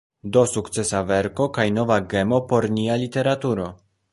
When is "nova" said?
1.75-1.99